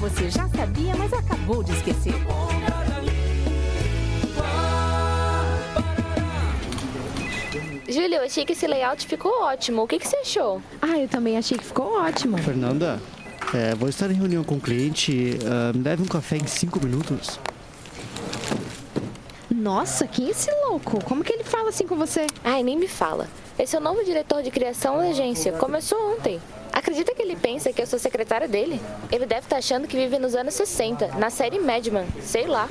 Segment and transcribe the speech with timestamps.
[0.00, 2.14] você já sabia, mas acabou de esquecer.
[7.88, 9.82] Júlia, eu achei que esse layout ficou ótimo.
[9.82, 10.62] O que, que você achou?
[10.80, 12.38] Ah, eu também achei que ficou ótimo.
[12.38, 13.00] Fernanda,
[13.52, 15.38] é, vou estar em reunião com o cliente.
[15.42, 17.38] Uh, me deve um café em cinco minutos.
[19.50, 21.04] Nossa, quem é esse louco?
[21.04, 22.26] Como que ele fala assim com você?
[22.42, 23.28] Ai, nem me fala.
[23.58, 25.52] Esse é o novo diretor de criação da agência.
[25.52, 26.40] Começou ontem.
[26.80, 28.80] Acredita que ele pensa que eu sou secretária dele?
[29.12, 32.06] Ele deve estar achando que vive nos anos 60, na série Madman.
[32.22, 32.70] Sei lá.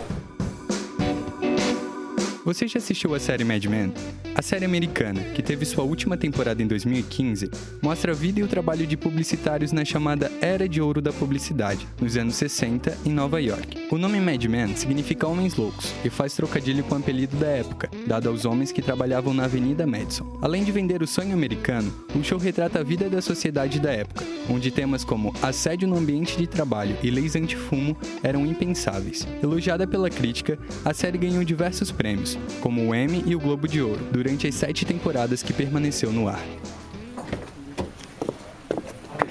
[2.43, 3.93] Você já assistiu a série Mad Men?
[4.35, 7.49] A série americana, que teve sua última temporada em 2015,
[7.81, 11.85] mostra a vida e o trabalho de publicitários na chamada Era de Ouro da Publicidade,
[11.99, 13.87] nos anos 60, em Nova York.
[13.91, 17.89] O nome Mad Men significa Homens Loucos e faz trocadilho com o apelido da época,
[18.07, 20.39] dado aos homens que trabalhavam na Avenida Madison.
[20.41, 24.25] Além de vender o sonho americano, o show retrata a vida da sociedade da época,
[24.49, 29.27] onde temas como assédio no ambiente de trabalho e leis antifumo eram impensáveis.
[29.41, 33.81] Elogiada pela crítica, a série ganhou diversos prêmios, como o Emmy e o Globo de
[33.81, 36.43] Ouro, durante as sete temporadas que permaneceu no ar.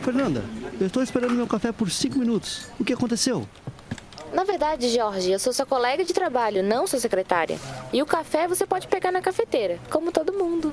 [0.00, 0.42] Fernanda,
[0.80, 2.62] eu estou esperando meu café por cinco minutos.
[2.80, 3.46] O que aconteceu?
[4.32, 7.58] Na verdade, Jorge, eu sou sua colega de trabalho, não sua secretária.
[7.92, 10.72] E o café você pode pegar na cafeteira, como todo mundo.